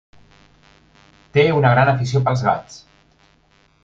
[1.37, 2.81] Té una gran afició pels gats.